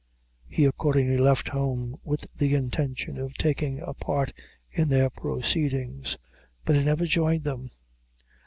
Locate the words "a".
3.81-3.93